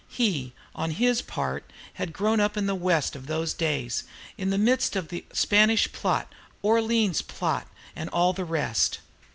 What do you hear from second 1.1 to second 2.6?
part, had grown up